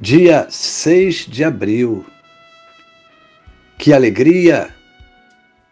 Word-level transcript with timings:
dia 0.00 0.46
6 0.48 1.26
de 1.26 1.42
abril. 1.42 2.06
Que 3.76 3.92
alegria 3.92 4.74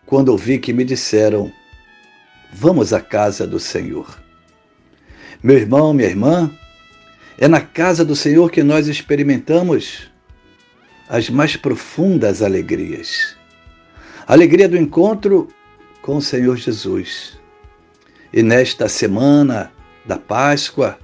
quando 0.05 0.31
ouvi 0.31 0.59
que 0.59 0.73
me 0.73 0.85
disseram: 0.85 1.53
Vamos 2.53 2.93
à 2.93 3.01
casa 3.01 3.47
do 3.47 3.61
Senhor. 3.61 4.21
Meu 5.43 5.57
irmão, 5.57 5.93
minha 5.93 6.09
irmã, 6.09 6.51
é 7.39 7.47
na 7.47 7.61
casa 7.61 8.05
do 8.05 8.17
Senhor 8.17 8.51
que 8.51 8.63
nós 8.63 8.89
experimentamos 8.89 10.11
as 11.09 11.31
mais 11.31 11.57
profundas 11.57 12.43
alegrias. 12.43 13.37
A 14.27 14.33
alegria 14.33 14.69
do 14.69 14.77
encontro 14.77 15.49
com 16.03 16.17
o 16.17 16.23
Senhor 16.23 16.57
Jesus. 16.57 17.39
E 18.33 18.43
nesta 18.43 18.89
semana 18.89 19.73
da 20.05 20.19
Páscoa, 20.19 20.99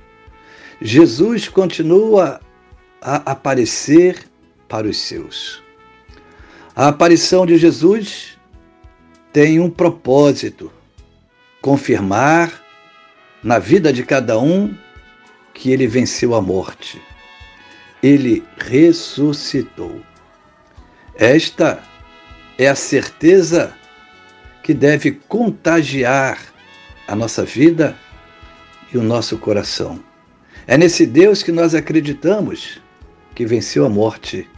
Jesus 0.81 1.49
continua 1.49 2.41
a 3.03 3.33
aparecer 3.33 4.25
para 4.69 4.87
os 4.87 4.97
seus. 4.97 5.63
A 6.75 6.89
aparição 6.89 7.45
de 7.45 7.59
Jesus 7.59 8.39
tem 9.33 9.61
um 9.61 9.69
propósito: 9.69 10.73
confirmar 11.61 12.63
na 13.43 13.59
vida 13.59 13.93
de 13.93 14.05
cada 14.05 14.39
um 14.39 14.75
que 15.53 15.71
ele 15.71 15.87
venceu 15.87 16.35
a 16.35 16.41
morte. 16.41 17.01
Ele 18.03 18.43
ressuscitou. 18.57 20.01
Esta 21.15 21.83
é 22.59 22.69
a 22.69 22.75
certeza 22.75 23.75
que 24.63 24.73
deve 24.73 25.13
contagiar 25.29 26.39
a 27.07 27.15
nossa 27.15 27.45
vida 27.45 27.97
e 28.93 28.99
o 28.99 29.03
nosso 29.03 29.37
coração. 29.39 30.03
É 30.67 30.79
nesse 30.79 31.05
Deus 31.05 31.43
que 31.43 31.53
nós 31.53 31.75
acreditamos 31.75 32.81
que 33.35 33.47
venceu 33.47 33.85
a 33.85 33.89
morte, 33.89 34.49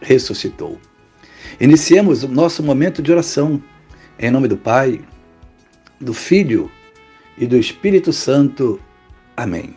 ressuscitou. 0.00 0.78
Iniciemos 1.60 2.22
o 2.22 2.28
nosso 2.28 2.62
momento 2.62 3.02
de 3.02 3.10
oração 3.10 3.62
em 4.18 4.30
nome 4.30 4.48
do 4.48 4.56
Pai, 4.56 5.00
do 6.00 6.12
Filho 6.12 6.70
e 7.36 7.46
do 7.46 7.56
Espírito 7.56 8.12
Santo. 8.12 8.80
Amém. 9.36 9.74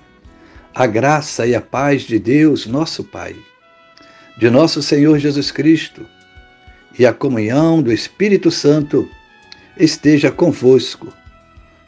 A 0.73 0.87
graça 0.87 1.45
e 1.45 1.53
a 1.53 1.61
paz 1.61 2.03
de 2.03 2.17
Deus, 2.17 2.65
nosso 2.65 3.03
Pai, 3.03 3.35
de 4.37 4.49
nosso 4.49 4.81
Senhor 4.81 5.19
Jesus 5.19 5.51
Cristo 5.51 6.05
e 6.97 7.05
a 7.05 7.13
comunhão 7.13 7.81
do 7.81 7.91
Espírito 7.91 8.49
Santo 8.49 9.07
esteja 9.77 10.31
convosco. 10.31 11.13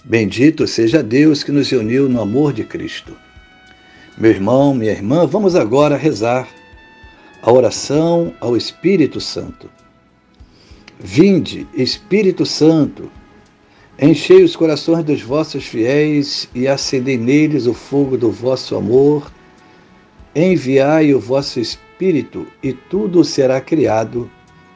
Bendito 0.04 0.68
seja 0.68 1.02
Deus 1.02 1.44
que 1.44 1.52
nos 1.52 1.72
uniu 1.72 2.08
no 2.10 2.22
amor 2.22 2.54
de 2.54 2.64
Cristo. 2.64 3.16
Meu 4.16 4.30
irmão, 4.30 4.76
minha 4.76 4.92
irmã, 4.92 5.26
vamos 5.26 5.56
agora 5.56 5.98
rezar 5.98 6.48
a 7.42 7.52
oração 7.52 8.32
ao 8.40 8.56
Espírito 8.56 9.20
Santo. 9.20 9.68
Vinde, 11.00 11.68
Espírito 11.74 12.46
Santo, 12.46 13.12
enchei 14.00 14.44
os 14.44 14.56
corações 14.56 15.04
dos 15.04 15.24
vossos 15.24 15.66
fiéis 15.66 16.48
e 16.54 16.68
acendei 16.68 17.18
neles 17.18 17.66
o 17.66 17.74
fogo 17.74 18.16
do 18.16 18.30
vosso 18.32 18.76
amor. 18.76 19.32
Enviai 20.36 21.12
o 21.16 21.20
vosso 21.20 21.60
Espírito 21.60 22.46
e 22.62 22.72
tudo 22.72 23.24
será 23.24 23.60
criado 23.60 24.30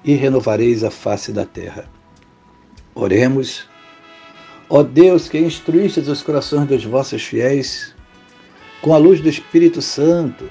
e 0.04 0.16
renovareis 0.16 0.84
a 0.84 0.90
face 0.90 1.32
da 1.32 1.46
terra. 1.46 1.88
Oremos. 2.96 3.70
Ó 4.68 4.82
Deus 4.82 5.30
que 5.30 5.38
instruístes 5.38 6.08
os 6.08 6.24
corações 6.24 6.68
dos 6.68 6.84
vossos 6.84 7.22
fiéis, 7.22 7.96
com 8.82 8.94
a 8.94 8.98
luz 8.98 9.20
do 9.22 9.30
Espírito 9.30 9.82
Santo, 9.82 10.50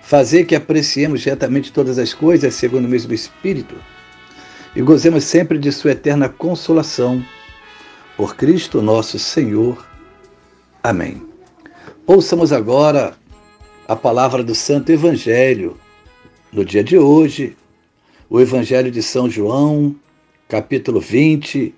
fazer 0.00 0.44
que 0.44 0.54
apreciemos 0.54 1.24
retamente 1.24 1.72
todas 1.72 1.98
as 1.98 2.14
coisas 2.14 2.54
segundo 2.54 2.84
o 2.84 2.88
mesmo 2.88 3.12
Espírito 3.12 3.74
e 4.76 4.82
gozemos 4.82 5.24
sempre 5.24 5.58
de 5.58 5.72
Sua 5.72 5.92
eterna 5.92 6.28
consolação. 6.28 7.24
Por 8.14 8.36
Cristo 8.36 8.80
nosso 8.80 9.18
Senhor. 9.18 9.86
Amém. 10.82 11.22
Ouçamos 12.06 12.52
agora 12.52 13.16
a 13.88 13.96
palavra 13.96 14.44
do 14.44 14.54
Santo 14.54 14.92
Evangelho. 14.92 15.76
No 16.52 16.64
dia 16.64 16.84
de 16.84 16.98
hoje, 16.98 17.56
o 18.28 18.40
Evangelho 18.40 18.90
de 18.90 19.02
São 19.02 19.30
João, 19.30 19.96
capítulo 20.48 21.00
20, 21.00 21.74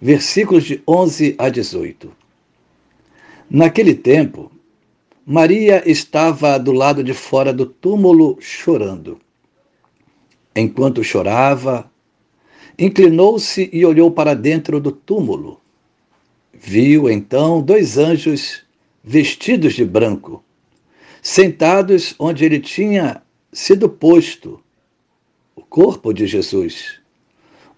versículos 0.00 0.64
de 0.64 0.82
11 0.86 1.34
a 1.38 1.48
18. 1.48 2.12
Naquele 3.50 3.94
tempo, 3.94 4.52
Maria 5.30 5.82
estava 5.84 6.58
do 6.58 6.72
lado 6.72 7.04
de 7.04 7.12
fora 7.12 7.52
do 7.52 7.66
túmulo 7.66 8.38
chorando. 8.40 9.20
Enquanto 10.56 11.04
chorava, 11.04 11.92
inclinou-se 12.78 13.68
e 13.70 13.84
olhou 13.84 14.10
para 14.10 14.32
dentro 14.32 14.80
do 14.80 14.90
túmulo. 14.90 15.60
Viu 16.50 17.10
então 17.10 17.60
dois 17.60 17.98
anjos 17.98 18.64
vestidos 19.04 19.74
de 19.74 19.84
branco, 19.84 20.42
sentados 21.20 22.14
onde 22.18 22.46
ele 22.46 22.58
tinha 22.58 23.20
sido 23.52 23.86
posto, 23.86 24.58
o 25.54 25.60
corpo 25.60 26.14
de 26.14 26.26
Jesus, 26.26 27.00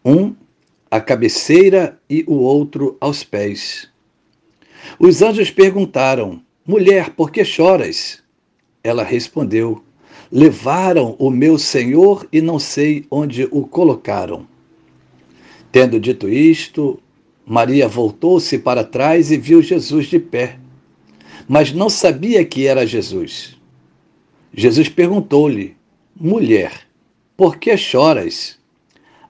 um 0.05 0.37
à 0.89 1.01
cabeceira 1.01 2.01
e 2.09 2.23
o 2.29 2.35
outro 2.35 2.97
aos 3.01 3.25
pés. 3.25 3.91
Os 5.01 5.21
anjos 5.21 5.51
perguntaram: 5.51 6.41
Mulher, 6.67 7.11
por 7.11 7.31
que 7.31 7.45
choras? 7.45 8.23
Ela 8.85 9.03
respondeu: 9.03 9.83
Levaram 10.31 11.17
o 11.19 11.31
meu 11.31 11.59
senhor 11.59 12.29
e 12.31 12.41
não 12.41 12.59
sei 12.59 13.07
onde 13.11 13.49
o 13.51 13.67
colocaram. 13.67 14.47
Tendo 15.73 15.99
dito 15.99 16.29
isto, 16.29 17.01
Maria 17.47 17.89
voltou-se 17.89 18.59
para 18.59 18.85
trás 18.85 19.31
e 19.31 19.37
viu 19.37 19.63
Jesus 19.63 20.07
de 20.07 20.19
pé, 20.19 20.59
mas 21.49 21.73
não 21.73 21.89
sabia 21.89 22.45
que 22.45 22.67
era 22.67 22.87
Jesus. 22.87 23.57
Jesus 24.53 24.89
perguntou-lhe: 24.89 25.77
Mulher, 26.15 26.87
por 27.37 27.57
que 27.57 27.77
choras? 27.77 28.59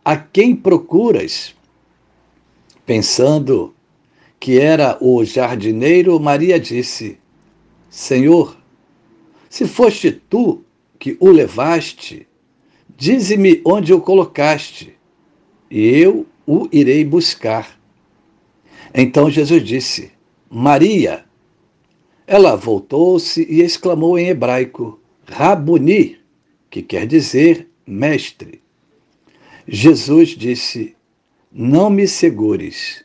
A 0.04 0.16
quem 0.16 0.56
procuras? 0.56 1.54
Pensando 2.84 3.72
que 4.40 4.58
era 4.58 4.96
o 5.02 5.22
jardineiro, 5.22 6.18
Maria 6.18 6.58
disse: 6.58 7.18
Senhor, 7.90 8.56
se 9.50 9.66
foste 9.66 10.10
tu 10.10 10.64
que 10.98 11.16
o 11.20 11.30
levaste, 11.30 12.26
dize-me 12.96 13.60
onde 13.64 13.92
o 13.92 14.00
colocaste, 14.00 14.96
e 15.70 15.86
eu 15.86 16.26
o 16.46 16.66
irei 16.72 17.04
buscar. 17.04 17.78
Então 18.94 19.30
Jesus 19.30 19.62
disse: 19.62 20.10
Maria. 20.48 21.24
Ela 22.26 22.54
voltou-se 22.54 23.44
e 23.50 23.60
exclamou 23.60 24.18
em 24.18 24.28
hebraico: 24.28 25.00
Rabuni, 25.28 26.18
que 26.70 26.80
quer 26.80 27.06
dizer 27.06 27.68
mestre. 27.86 28.62
Jesus 29.66 30.30
disse: 30.30 30.96
Não 31.52 31.90
me 31.90 32.06
segures, 32.06 33.04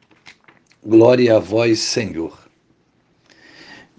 Glória 0.83 1.35
a 1.35 1.39
vós, 1.39 1.77
Senhor. 1.77 2.35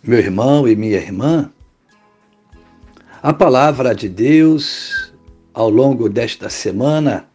Meu 0.02 0.19
irmão 0.19 0.67
e 0.67 0.75
minha 0.75 0.96
irmã, 0.96 1.52
A 3.23 3.32
palavra 3.32 3.94
de 3.94 4.08
Deus, 4.08 5.14
ao 5.55 5.70
longo 5.70 6.08
desta 6.08 6.50
semana, 6.50 7.29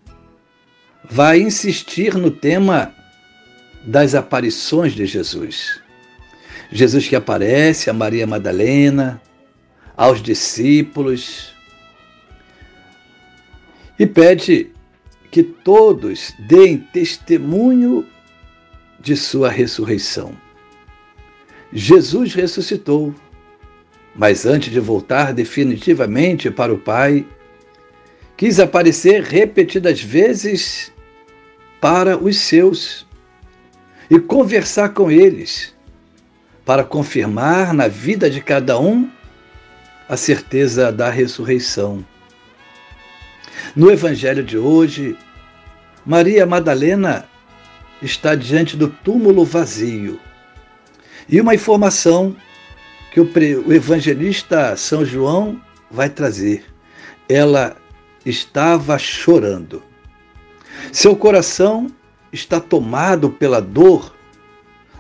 vai 1.09 1.39
insistir 1.39 2.13
no 2.13 2.29
tema 2.29 2.93
das 3.85 4.13
aparições 4.13 4.91
de 4.91 5.05
Jesus. 5.05 5.79
Jesus 6.69 7.07
que 7.07 7.15
aparece 7.15 7.89
a 7.89 7.93
Maria 7.93 8.27
Madalena, 8.27 9.21
aos 9.95 10.21
discípulos, 10.21 11.53
e 13.97 14.05
pede 14.05 14.73
que 15.31 15.41
todos 15.41 16.33
deem 16.37 16.79
testemunho 16.79 18.05
de 18.99 19.15
sua 19.15 19.49
ressurreição. 19.49 20.35
Jesus 21.71 22.33
ressuscitou, 22.33 23.13
mas 24.15 24.45
antes 24.45 24.71
de 24.71 24.79
voltar 24.79 25.33
definitivamente 25.33 26.49
para 26.49 26.73
o 26.73 26.77
Pai, 26.77 27.25
quis 28.35 28.59
aparecer 28.59 29.23
repetidas 29.23 30.01
vezes 30.01 30.91
para 31.81 32.17
os 32.17 32.37
seus 32.37 33.05
e 34.09 34.19
conversar 34.19 34.89
com 34.89 35.11
eles, 35.11 35.75
para 36.65 36.83
confirmar 36.83 37.73
na 37.73 37.87
vida 37.87 38.29
de 38.29 38.41
cada 38.41 38.79
um 38.79 39.09
a 40.07 40.15
certeza 40.15 40.91
da 40.91 41.09
ressurreição. 41.09 42.03
No 43.75 43.91
Evangelho 43.91 44.43
de 44.43 44.57
hoje, 44.57 45.17
Maria 46.05 46.45
Madalena 46.45 47.27
está 48.01 48.35
diante 48.35 48.75
do 48.75 48.87
túmulo 48.87 49.43
vazio. 49.43 50.19
E 51.27 51.41
uma 51.41 51.55
informação 51.55 52.35
que 53.11 53.19
o 53.19 53.73
evangelista 53.73 54.75
São 54.75 55.03
João 55.03 55.59
vai 55.89 56.09
trazer. 56.09 56.63
Ela 57.27 57.75
estava 58.25 58.97
chorando. 58.97 59.83
Seu 60.91 61.15
coração 61.15 61.87
está 62.31 62.59
tomado 62.59 63.29
pela 63.29 63.61
dor, 63.61 64.13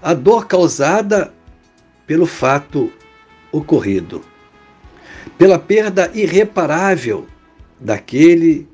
a 0.01 0.13
dor 0.13 0.47
causada 0.47 1.33
pelo 2.05 2.25
fato 2.25 2.91
ocorrido, 3.51 4.23
pela 5.37 5.59
perda 5.59 6.09
irreparável 6.13 7.27
daquele 7.79 8.67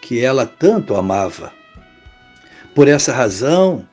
que 0.00 0.20
ela 0.20 0.46
tanto 0.46 0.94
amava. 0.94 1.52
Por 2.76 2.88
essa 2.88 3.10
razão, 3.10 3.88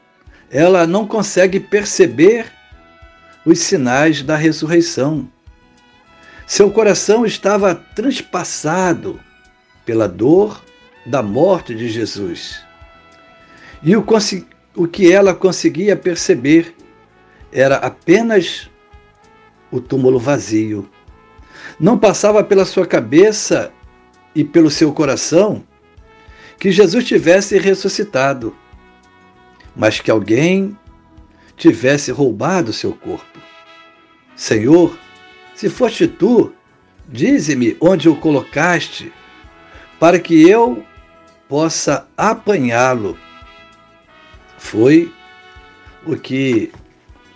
ela 0.51 0.85
não 0.85 1.07
consegue 1.07 1.57
perceber 1.57 2.51
os 3.45 3.59
sinais 3.59 4.21
da 4.21 4.35
ressurreição. 4.35 5.29
Seu 6.45 6.69
coração 6.69 7.25
estava 7.25 7.73
transpassado 7.73 9.21
pela 9.85 10.05
dor 10.05 10.61
da 11.05 11.23
morte 11.23 11.73
de 11.73 11.87
Jesus. 11.87 12.61
E 13.81 13.95
o, 13.95 14.05
o 14.75 14.85
que 14.85 15.13
ela 15.13 15.33
conseguia 15.33 15.95
perceber 15.95 16.75
era 17.53 17.77
apenas 17.77 18.69
o 19.71 19.79
túmulo 19.79 20.19
vazio. 20.19 20.89
Não 21.79 21.97
passava 21.97 22.43
pela 22.43 22.65
sua 22.65 22.85
cabeça 22.85 23.71
e 24.35 24.43
pelo 24.43 24.69
seu 24.69 24.91
coração 24.91 25.63
que 26.59 26.69
Jesus 26.69 27.05
tivesse 27.05 27.57
ressuscitado, 27.57 28.53
mas 29.75 29.99
que 29.99 30.11
alguém 30.11 30.77
tivesse 31.55 32.11
roubado 32.11 32.73
seu 32.73 32.93
corpo. 32.93 33.39
Senhor, 34.35 34.97
se 35.55 35.69
foste 35.69 36.07
tu, 36.07 36.53
dize-me 37.07 37.77
onde 37.79 38.09
o 38.09 38.15
colocaste, 38.15 39.11
para 39.99 40.19
que 40.19 40.47
eu 40.49 40.83
possa 41.47 42.07
apanhá-lo. 42.17 43.17
Foi 44.57 45.13
o 46.05 46.15
que 46.15 46.71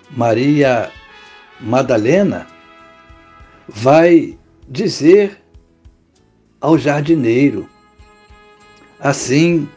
Maria 0.10 0.92
Madalena 1.60 2.48
vai 3.68 4.38
dizer 4.68 5.42
ao 6.60 6.78
jardineiro. 6.78 7.70
Assim, 9.00 9.70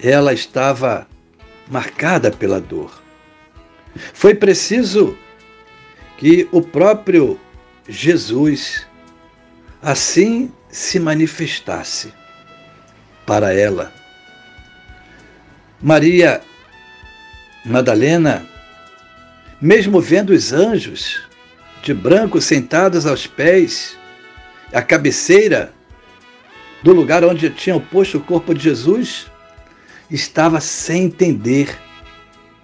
ela 0.00 0.32
estava 0.32 1.06
marcada 1.72 2.30
pela 2.30 2.60
dor. 2.60 3.02
Foi 4.12 4.34
preciso 4.34 5.16
que 6.18 6.46
o 6.52 6.60
próprio 6.60 7.40
Jesus 7.88 8.86
assim 9.80 10.52
se 10.68 11.00
manifestasse 11.00 12.12
para 13.26 13.54
ela. 13.54 13.90
Maria 15.80 16.42
Madalena, 17.64 18.46
mesmo 19.60 19.98
vendo 19.98 20.30
os 20.30 20.52
anjos 20.52 21.22
de 21.82 21.94
branco 21.94 22.40
sentados 22.40 23.06
aos 23.06 23.26
pés, 23.26 23.96
a 24.74 24.82
cabeceira 24.82 25.72
do 26.82 26.92
lugar 26.92 27.24
onde 27.24 27.48
tinham 27.48 27.80
posto 27.80 28.18
o 28.18 28.22
corpo 28.22 28.54
de 28.54 28.62
Jesus, 28.62 29.31
estava 30.12 30.60
sem 30.60 31.04
entender 31.04 31.76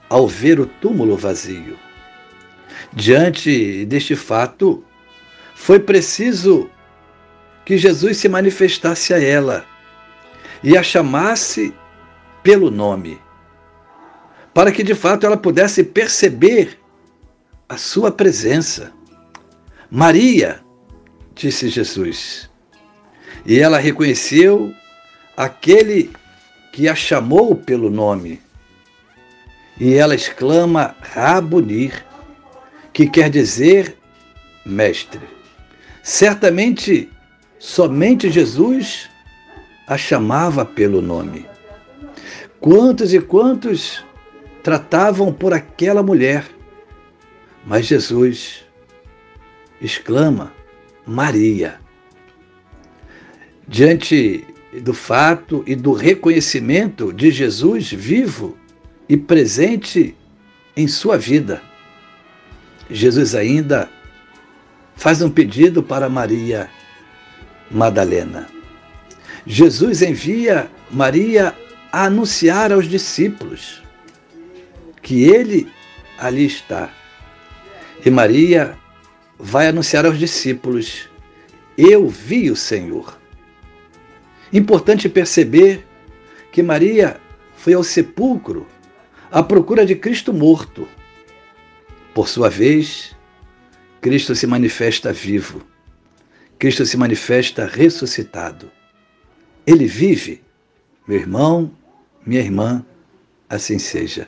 ao 0.08 0.28
ver 0.28 0.60
o 0.60 0.66
túmulo 0.66 1.16
vazio. 1.16 1.78
Diante 2.92 3.84
deste 3.86 4.14
fato, 4.14 4.84
foi 5.54 5.80
preciso 5.80 6.70
que 7.64 7.76
Jesus 7.76 8.18
se 8.18 8.28
manifestasse 8.28 9.12
a 9.12 9.22
ela 9.22 9.66
e 10.62 10.76
a 10.76 10.82
chamasse 10.82 11.74
pelo 12.42 12.70
nome, 12.70 13.20
para 14.54 14.72
que 14.72 14.82
de 14.82 14.94
fato 14.94 15.26
ela 15.26 15.36
pudesse 15.36 15.84
perceber 15.84 16.78
a 17.68 17.76
sua 17.76 18.10
presença. 18.10 18.92
Maria, 19.90 20.60
disse 21.34 21.68
Jesus. 21.68 22.50
E 23.44 23.58
ela 23.58 23.78
reconheceu 23.78 24.72
aquele 25.36 26.10
que 26.78 26.86
a 26.86 26.94
chamou 26.94 27.56
pelo 27.56 27.90
nome. 27.90 28.40
E 29.80 29.94
ela 29.94 30.14
exclama 30.14 30.94
Rabunir, 31.00 32.06
que 32.92 33.10
quer 33.10 33.28
dizer 33.28 33.96
mestre. 34.64 35.20
Certamente, 36.04 37.10
somente 37.58 38.30
Jesus 38.30 39.10
a 39.88 39.98
chamava 39.98 40.64
pelo 40.64 41.02
nome. 41.02 41.46
Quantos 42.60 43.12
e 43.12 43.20
quantos 43.20 44.04
tratavam 44.62 45.32
por 45.32 45.52
aquela 45.52 46.00
mulher, 46.00 46.44
mas 47.66 47.86
Jesus 47.86 48.64
exclama 49.82 50.52
Maria 51.04 51.80
diante 53.66 54.46
do 54.78 54.94
fato 54.94 55.62
e 55.66 55.74
do 55.74 55.92
reconhecimento 55.92 57.12
de 57.12 57.30
Jesus 57.30 57.90
vivo 57.92 58.56
e 59.08 59.16
presente 59.16 60.14
em 60.76 60.86
sua 60.86 61.16
vida. 61.16 61.62
Jesus 62.90 63.34
ainda 63.34 63.88
faz 64.96 65.22
um 65.22 65.30
pedido 65.30 65.82
para 65.82 66.08
Maria 66.08 66.70
Madalena. 67.70 68.48
Jesus 69.46 70.02
envia 70.02 70.70
Maria 70.90 71.54
a 71.92 72.04
anunciar 72.04 72.72
aos 72.72 72.86
discípulos 72.86 73.82
que 75.02 75.24
ele 75.24 75.70
ali 76.18 76.46
está. 76.46 76.90
E 78.04 78.10
Maria 78.10 78.76
vai 79.38 79.68
anunciar 79.68 80.04
aos 80.04 80.18
discípulos: 80.18 81.08
Eu 81.76 82.08
vi 82.08 82.50
o 82.50 82.56
Senhor. 82.56 83.17
Importante 84.52 85.08
perceber 85.08 85.86
que 86.50 86.62
Maria 86.62 87.20
foi 87.54 87.74
ao 87.74 87.84
sepulcro 87.84 88.66
à 89.30 89.42
procura 89.42 89.84
de 89.84 89.94
Cristo 89.94 90.32
morto. 90.32 90.88
Por 92.14 92.28
sua 92.28 92.48
vez, 92.48 93.14
Cristo 94.00 94.34
se 94.34 94.46
manifesta 94.46 95.12
vivo. 95.12 95.62
Cristo 96.58 96.86
se 96.86 96.96
manifesta 96.96 97.66
ressuscitado. 97.66 98.70
Ele 99.66 99.86
vive, 99.86 100.42
meu 101.06 101.18
irmão, 101.18 101.70
minha 102.24 102.40
irmã, 102.40 102.84
assim 103.48 103.78
seja. 103.78 104.26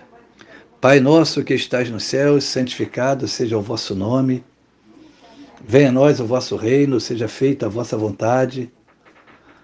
Pai 0.80 1.00
nosso 1.00 1.42
que 1.42 1.54
estás 1.54 1.88
no 1.90 1.98
céu, 1.98 2.40
santificado 2.40 3.26
seja 3.26 3.56
o 3.56 3.62
vosso 3.62 3.94
nome. 3.94 4.44
Venha 5.66 5.88
a 5.88 5.92
nós 5.92 6.20
o 6.20 6.26
vosso 6.26 6.56
reino, 6.56 7.00
seja 7.00 7.26
feita 7.26 7.66
a 7.66 7.68
vossa 7.68 7.96
vontade 7.96 8.70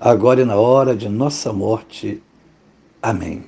agora 0.00 0.42
e 0.42 0.44
na 0.44 0.56
hora 0.56 0.94
de 0.94 1.08
nossa 1.08 1.52
morte. 1.52 2.22
Amém. 3.02 3.44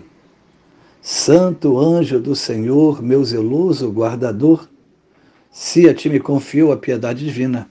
Santo 1.00 1.78
anjo 1.78 2.20
do 2.20 2.34
Senhor, 2.34 3.02
meu 3.02 3.24
zeloso 3.24 3.90
guardador, 3.90 4.68
se 5.50 5.88
a 5.88 5.94
ti 5.94 6.08
me 6.08 6.20
confio 6.20 6.70
a 6.72 6.76
piedade 6.76 7.24
divina, 7.24 7.68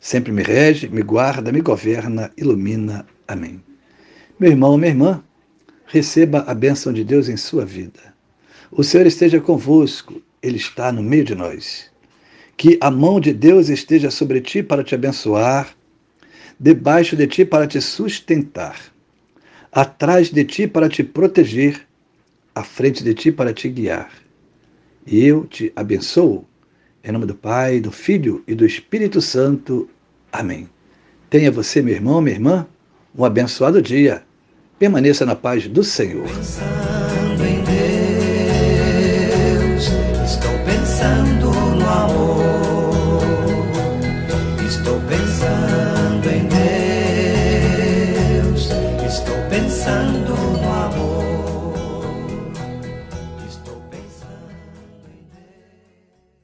sempre 0.00 0.32
me 0.32 0.42
rege, 0.42 0.88
me 0.88 1.02
guarda, 1.02 1.52
me 1.52 1.60
governa, 1.60 2.30
ilumina. 2.36 3.04
Amém. 3.26 3.62
Meu 4.38 4.50
irmão, 4.50 4.78
minha 4.78 4.90
irmã, 4.90 5.22
receba 5.86 6.44
a 6.46 6.54
bênção 6.54 6.92
de 6.92 7.02
Deus 7.02 7.28
em 7.28 7.36
sua 7.36 7.64
vida. 7.64 8.14
O 8.70 8.84
Senhor 8.84 9.06
esteja 9.06 9.40
convosco, 9.40 10.22
Ele 10.42 10.56
está 10.56 10.92
no 10.92 11.02
meio 11.02 11.24
de 11.24 11.34
nós. 11.34 11.90
Que 12.56 12.78
a 12.80 12.90
mão 12.90 13.20
de 13.20 13.32
Deus 13.32 13.68
esteja 13.68 14.10
sobre 14.10 14.40
ti 14.40 14.62
para 14.62 14.84
te 14.84 14.94
abençoar, 14.94 15.74
debaixo 16.58 17.16
de 17.16 17.26
ti 17.26 17.44
para 17.44 17.66
te 17.66 17.80
sustentar, 17.80 18.76
atrás 19.70 20.30
de 20.30 20.44
ti 20.44 20.66
para 20.66 20.88
te 20.88 21.04
proteger, 21.04 21.86
à 22.54 22.64
frente 22.64 23.04
de 23.04 23.14
ti 23.14 23.30
para 23.30 23.52
te 23.52 23.68
guiar. 23.68 24.10
E 25.06 25.24
eu 25.24 25.46
te 25.46 25.72
abençoo 25.76 26.44
em 27.08 27.12
nome 27.12 27.26
do 27.26 27.34
Pai, 27.34 27.80
do 27.80 27.90
Filho 27.90 28.42
e 28.46 28.54
do 28.54 28.66
Espírito 28.66 29.20
Santo. 29.22 29.88
Amém. 30.32 30.68
Tenha 31.30 31.50
você, 31.50 31.80
meu 31.80 31.94
irmão, 31.94 32.20
minha 32.20 32.36
irmã, 32.36 32.66
um 33.16 33.24
abençoado 33.24 33.80
dia. 33.80 34.22
Permaneça 34.78 35.24
na 35.24 35.34
paz 35.34 35.66
do 35.66 35.82
Senhor. 35.82 36.28
Pensando 36.28 37.44
em 37.44 37.64
Deus, 39.74 39.88
estou 40.24 40.52
pensando 40.64 41.37